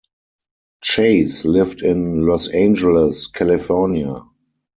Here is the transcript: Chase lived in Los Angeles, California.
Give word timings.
Chase 0.83 1.45
lived 1.45 1.83
in 1.83 2.25
Los 2.25 2.47
Angeles, 2.47 3.27
California. 3.27 4.15